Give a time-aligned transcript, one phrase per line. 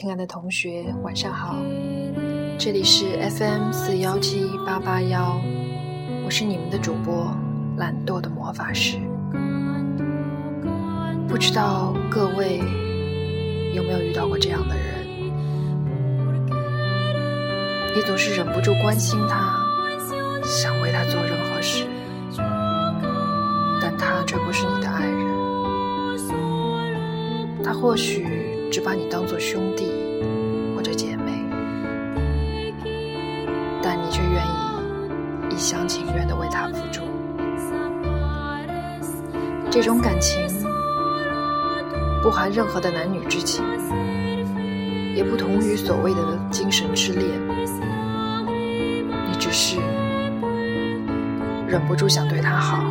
[0.00, 1.54] 亲爱的同学，晚上好！
[2.58, 5.38] 这里是 FM 四幺七八八幺，
[6.24, 7.30] 我是你们的主播
[7.76, 8.96] 懒惰的魔法师。
[11.28, 12.62] 不知道各位
[13.74, 15.06] 有没有遇到过这样的人？
[17.94, 19.60] 你总是忍不住关心他，
[20.42, 21.84] 想为他做任何事，
[23.82, 25.20] 但他却不是你的爱人。
[27.62, 29.90] 他或许只把你当做兄弟
[30.76, 31.44] 或者姐妹，
[33.82, 37.02] 但你却愿意一厢情愿地为他付出。
[39.68, 40.40] 这种感情
[42.22, 43.64] 不含任何的男女之情，
[45.16, 47.28] 也不同于所谓的精神之恋。
[49.26, 49.78] 你只是
[51.66, 52.84] 忍不住想对他好，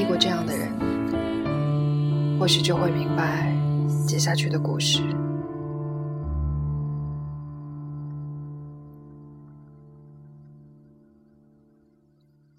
[0.00, 3.54] 历过这样的人，或许就会明白
[4.08, 5.02] 接下去的故事。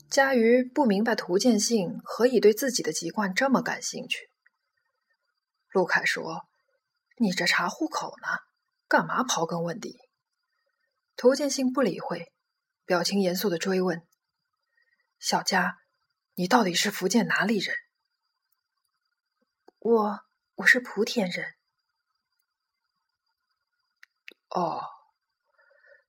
[0.07, 4.29] 佳瑜不明白涂建信何以对自己的籍贯这么感兴趣。
[5.71, 6.43] 陆凯说
[7.17, 8.27] ：“你这查户口呢，
[8.87, 9.97] 干嘛刨根问底？”
[11.17, 12.31] 涂建信不理会，
[12.85, 14.03] 表情严肃的追问
[15.17, 15.77] ：“小佳。”
[16.33, 17.75] 你到底是福建哪里人？
[19.79, 20.21] 我
[20.55, 21.53] 我是莆田人。
[24.47, 24.81] 哦，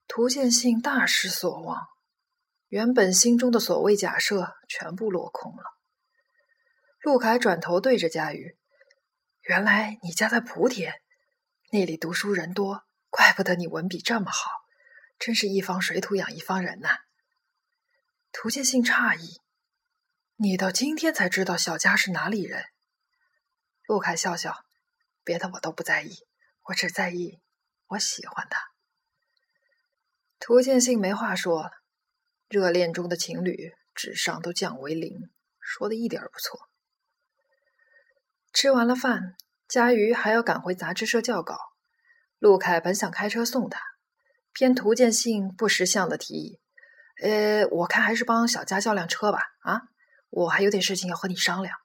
[0.06, 1.88] 涂建信大失所望，
[2.69, 5.65] 原本心中的所谓假设全部落空了。
[7.00, 8.56] 陆凯转头对着佳瑜
[9.43, 11.03] ：“原来你家在莆田，
[11.72, 14.50] 那里读书人多，怪不得你文笔这么好，
[15.19, 16.99] 真是一方水土养一方人呐。”
[18.31, 19.41] 涂建信诧异。
[20.42, 22.64] 你到今天才知道小佳是哪里人？
[23.86, 24.64] 陆凯笑笑，
[25.22, 26.16] 别的我都不在意，
[26.64, 27.41] 我只在意
[27.91, 28.60] 我喜欢他。
[30.41, 31.70] 涂建信没话说，
[32.48, 35.30] 热恋中的情侣智商都降为零，
[35.60, 36.69] 说的一点不错。
[38.53, 39.36] 吃完了饭，
[39.69, 41.56] 佳瑜还要赶回杂志社校稿，
[42.41, 43.80] 陆凯本想开车送他，
[44.53, 46.60] 偏涂建信不识相的提议
[47.22, 49.82] ：“呃，我看还是帮小佳叫辆车吧。”啊。
[50.32, 51.76] 我还有点事情要和你商量。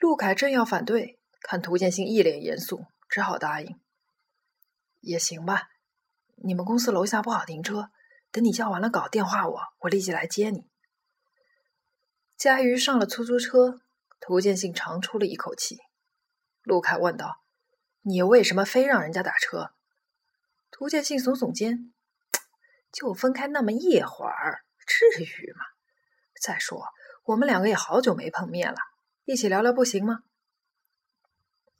[0.00, 3.80] 陆凯正要反对，看涂建新一脸严肃，只好答应。
[5.00, 5.70] 也行吧，
[6.36, 7.90] 你们公司楼下不好停车，
[8.30, 10.68] 等你交完了稿，电话我，我立即来接你。
[12.36, 13.80] 佳瑜上了出租车，
[14.20, 15.78] 涂建信长出了一口气。
[16.62, 17.42] 陆凯问道
[18.02, 19.72] ：“你为什么非让人家打车？”
[20.70, 21.92] 涂建信耸耸肩
[22.92, 25.64] ：“就分开那么一会儿，至于吗？”
[26.40, 26.84] 再说，
[27.24, 28.78] 我们两个也好久没碰面了，
[29.24, 30.20] 一起聊聊不行吗？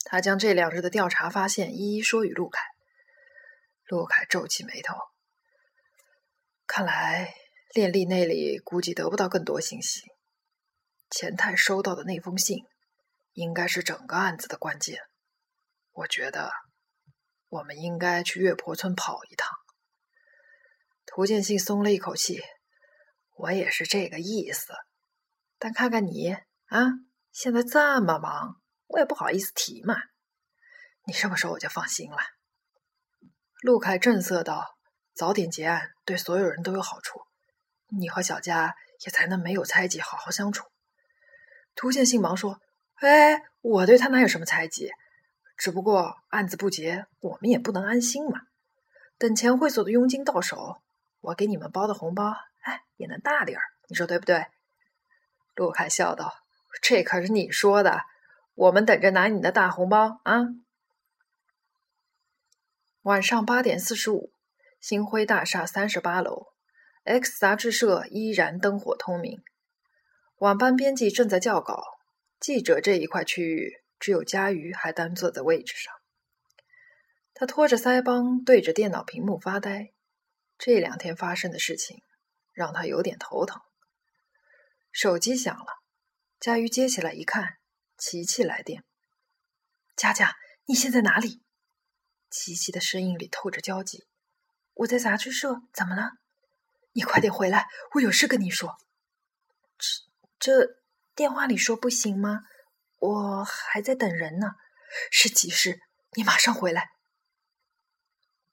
[0.05, 2.63] 他将这两日的调查发现一一说与陆凯。
[3.87, 4.95] 陆凯皱起眉头，
[6.67, 7.35] 看来
[7.75, 10.03] 练丽那里估计得不到更多信息。
[11.11, 12.65] 钱太收到的那封信，
[13.33, 15.01] 应该是整个案子的关键。
[15.93, 16.53] 我觉得，
[17.49, 19.51] 我们应该去月婆村跑一趟。
[21.07, 22.43] 涂建信松了一口气。
[23.41, 24.73] 我也是这个意思，
[25.61, 26.33] 但看看你
[26.67, 26.91] 啊，
[27.31, 29.95] 现在这么忙，我也不好意思提嘛。
[31.05, 32.19] 你这么说，我就放心了。
[33.63, 34.77] 陆凯正色道
[35.15, 37.21] ：“早点结案，对所有人都有好处，
[37.97, 38.75] 你和小佳
[39.07, 40.67] 也才能没有猜忌，好好相处。”
[41.77, 42.61] 涂建信忙说
[42.99, 44.91] ：“哎，我对他哪有什么猜忌？
[45.57, 48.41] 只不过案子不结，我们也不能安心嘛。
[49.17, 50.83] 等钱会所的佣金到手，
[51.21, 52.35] 我给你们包的红包。”
[52.97, 54.47] 也能大点儿，你说对不对？
[55.55, 56.33] 陆凯笑道
[56.83, 58.03] ：“这可是你说的，
[58.55, 60.43] 我们等着拿你的大红包啊！”
[63.03, 64.33] 晚上八点四十五，
[64.81, 66.49] 星辉大厦三十八楼
[67.05, 69.43] ，X 杂志社依然灯火通明。
[70.39, 71.83] 晚班编辑正在校稿，
[72.39, 75.93] 记者这一块区域只有佳瑜还单坐在位置上。
[77.35, 79.93] 他托着腮帮，对着电脑屏幕发呆。
[80.59, 82.03] 这两天发生的事情。
[82.59, 83.63] 让他有点头疼。
[84.91, 85.67] 手机响了，
[86.41, 87.59] 佳瑜接起来一看，
[87.97, 88.83] 琪琪来电。
[89.95, 90.35] 佳佳，
[90.67, 91.41] 你现在哪里？
[92.29, 94.09] 琪琪的声音里透着焦急。
[94.75, 96.15] 我在杂志社，怎么了？
[96.95, 98.77] 你快点回来，我有事跟你说。
[99.79, 99.87] 这
[100.41, 100.77] 这
[101.15, 102.41] 电话里说不行吗？
[102.99, 104.57] 我还在等人呢。
[105.13, 105.79] 是急事，
[106.15, 106.91] 你马上回来。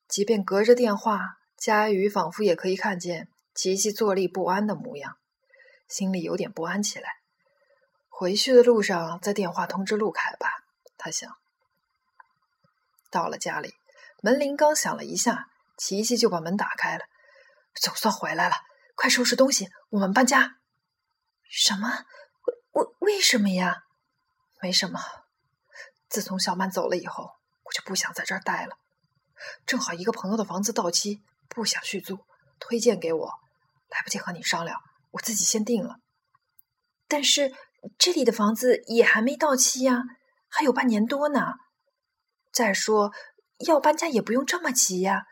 [0.07, 3.29] 即便隔着电话，佳瑜仿佛也可以看见。
[3.55, 5.17] 琪琪坐立不安的模样，
[5.87, 7.21] 心里有点不安起来。
[8.09, 10.65] 回去的路上在电话通知陆凯吧，
[10.97, 11.37] 他想。
[13.09, 13.73] 到了家里，
[14.21, 15.47] 门铃刚响了一下，
[15.77, 17.05] 琪琪就把门打开了。
[17.75, 18.55] 总算回来了，
[18.95, 20.57] 快收拾东西，我们搬家。
[21.43, 22.05] 什么？
[22.43, 23.83] 为为为什么呀？
[24.61, 24.99] 没什么。
[26.09, 27.31] 自从小曼走了以后，
[27.63, 28.77] 我就不想在这儿待了。
[29.65, 32.19] 正好一个朋友的房子到期，不想续租，
[32.59, 33.39] 推荐给我，
[33.95, 34.77] 来不及和你商量，
[35.11, 35.95] 我自己先定了。
[37.07, 37.51] 但是。
[37.99, 40.01] 这里的房子也还没到期呀，
[40.49, 41.53] 还有半年多呢。
[42.51, 43.11] 再说，
[43.67, 45.25] 要搬家也不用这么急呀，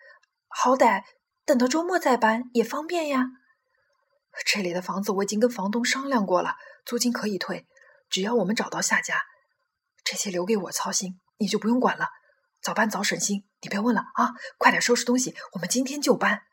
[0.48, 1.02] 好歹
[1.46, 3.26] 等到周末再搬也方便呀。
[4.46, 6.54] 这里的房子我已经跟房东商量过了，
[6.86, 7.66] 租金可以退，
[8.08, 9.20] 只要我们找到下家。
[10.04, 12.10] 这些留给我操心，你就不用管了。
[12.62, 14.30] 早搬早省心，你别问了啊！
[14.60, 16.44] 快点收拾东西，我们今天就搬。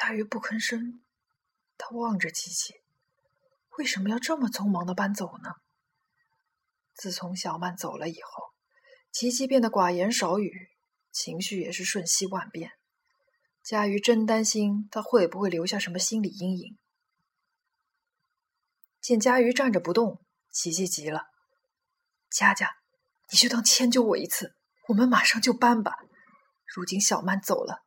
[0.00, 1.02] 佳瑜不吭声，
[1.76, 2.72] 他望着琪琪。
[3.76, 5.50] 为什么要这么匆忙的搬走呢？
[6.94, 8.54] 自从小曼走了以后，
[9.12, 10.70] 琪琪变得寡言少语，
[11.12, 12.72] 情绪也是瞬息万变。
[13.62, 16.78] 佳瑜真担心他会不会留下什么心理阴影。
[19.02, 21.26] 见佳瑜站着不动，琪琪急了
[22.32, 22.70] ：“佳佳，
[23.30, 24.56] 你就当迁就我一次，
[24.88, 25.98] 我们马上就搬吧。
[26.74, 27.84] 如今小曼走了，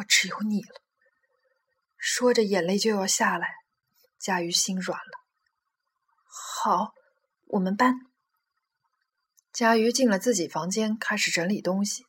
[0.00, 0.82] 我只有你了。”
[2.08, 3.48] 说着，眼泪就要下来。
[4.16, 5.18] 佳瑜心软了。
[6.24, 6.94] 好，
[7.48, 7.94] 我们搬。
[9.52, 12.04] 佳瑜进了自己房间，开始整理东西。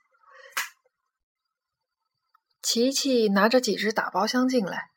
[2.62, 4.92] 琪琪拿着几只打包箱进来，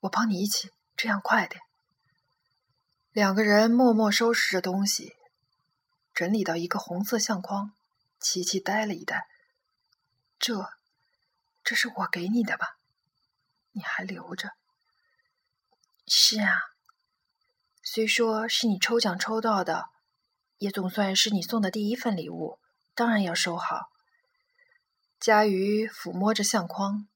[0.00, 0.68] 我帮你一起，
[0.98, 1.58] 这样快点。
[3.10, 5.14] 两个人默默收拾着东西，
[6.12, 7.72] 整理到一个红色相框。
[8.20, 9.24] 琪琪呆了一呆
[10.38, 10.68] ：“这，
[11.64, 12.76] 这是我给你的吧？
[13.72, 14.50] 你还留着？”
[16.06, 16.60] 是啊，
[17.82, 19.86] 虽说是你抽奖抽到的，
[20.58, 22.58] 也总算是你送的第一份礼物，
[22.94, 23.90] 当然要收好。
[25.18, 27.06] 佳瑜抚摸着相框，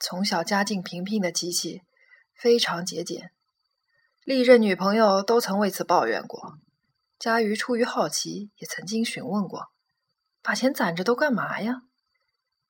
[0.00, 1.82] 从小家境平平的琪琪
[2.34, 3.32] 非常节俭，
[4.24, 6.58] 历任女朋友都曾为此抱怨过。
[7.18, 9.70] 佳瑜出于好奇，也曾经询问过
[10.42, 11.82] ：“把钱攒着都干嘛呀？”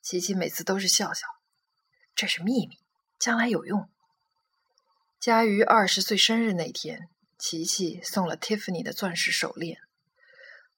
[0.01, 1.27] 琪琪每次都是笑笑
[2.19, 2.81] ：“这是秘密，
[3.17, 3.89] 将来有用。”
[5.21, 9.79] 佳瑜二十岁生日那天，琪琪送了 Tiffany 的钻石手链。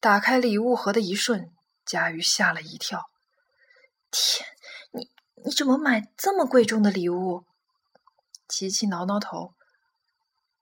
[0.01, 1.51] 打开礼物盒的一瞬，
[1.87, 3.11] 佳瑜吓了一跳
[4.13, 4.47] ：“天，
[4.93, 5.09] 你
[5.43, 7.47] 你怎么买这么贵重的礼物？”
[8.47, 9.55] 琪琪挠挠头：“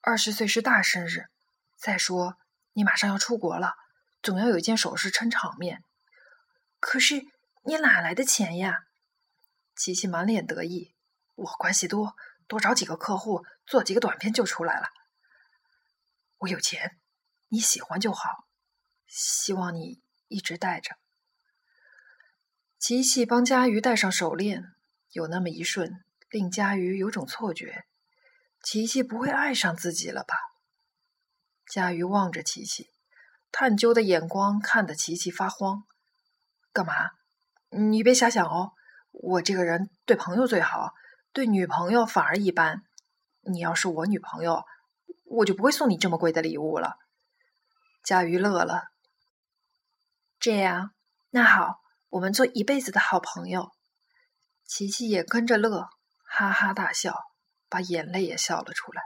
[0.00, 1.26] 二十岁是大生日，
[1.76, 2.36] 再说
[2.75, 3.75] 你马上要出国了，
[4.22, 5.82] 总要有件首饰撑场面。”
[6.78, 7.26] 可是
[7.64, 8.84] 你哪来的钱呀？
[9.78, 10.94] 琪琪满脸得意
[11.37, 12.16] ：“我关系多。”
[12.49, 14.88] 多找几个客户，做几个短片就出来了。
[16.38, 16.99] 我有钱，
[17.49, 18.47] 你喜欢就好。
[19.06, 20.97] 希望你一直戴着。
[22.78, 24.73] 琪琪帮佳瑜戴上手链，
[25.11, 27.85] 有那么一瞬，令佳瑜有种错觉：
[28.62, 30.35] 琪琪不会爱上自己了吧？
[31.66, 32.88] 佳瑜望着琪琪，
[33.52, 35.85] 探究的眼光看得琪琪发慌。
[36.73, 37.11] 干嘛？
[37.68, 38.73] 你别瞎想哦。
[39.10, 40.92] 我这个人对朋友最好。
[41.30, 42.82] 对女朋友反而一般，
[43.42, 44.64] 你要是我女朋友，
[45.24, 46.96] 我就不会送你这么贵的礼物了。
[48.02, 48.84] 佳瑜乐了，
[50.40, 50.92] 这样，
[51.30, 53.72] 那好，我们做一辈子的好朋友。
[54.64, 55.90] 琪琪也跟着乐，
[56.24, 57.14] 哈哈大笑，
[57.68, 59.02] 把眼泪也笑了出来。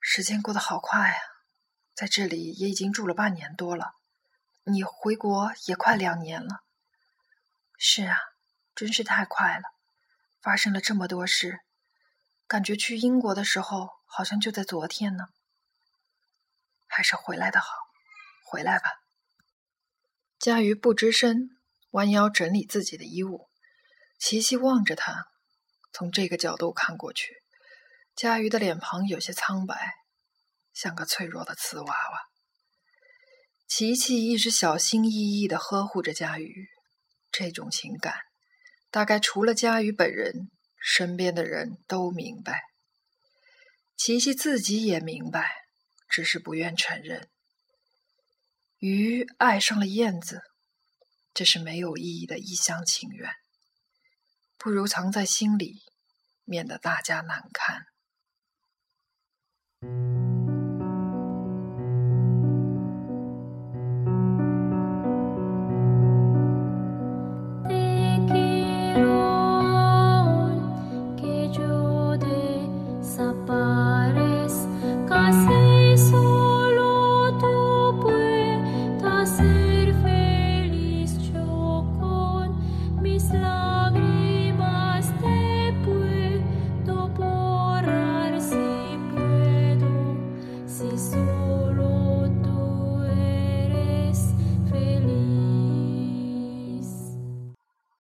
[0.00, 1.16] 时间过得好快啊，
[1.94, 3.94] 在这里也已经住了半年多了，
[4.64, 6.64] 你回国也快两年了。
[7.78, 8.18] 是啊，
[8.74, 9.62] 真是太快了。
[10.42, 11.60] 发生了这么多事，
[12.46, 15.28] 感觉去英国的时候好像就在昨天呢。
[16.86, 17.68] 还是回来的好，
[18.44, 18.90] 回来吧。
[20.38, 21.50] 佳瑜不吱声，
[21.90, 23.48] 弯腰整理自己的衣物。
[24.18, 25.28] 琪琪望着他，
[25.92, 27.42] 从这个角度看过去，
[28.16, 29.94] 佳瑜的脸庞有些苍白，
[30.72, 32.28] 像个脆弱的瓷娃娃。
[33.68, 36.68] 琪琪一直小心翼翼的呵护着佳瑜，
[37.30, 38.14] 这种情感。
[38.90, 42.62] 大概除了佳瑜本人，身边的人都明白。
[43.96, 45.50] 琪琪自己也明白，
[46.08, 47.28] 只是不愿承认。
[48.78, 50.40] 鱼爱上了燕子，
[51.34, 53.30] 这是没有意义的一厢情愿，
[54.56, 55.82] 不如藏在心里，
[56.44, 57.86] 免得大家难堪。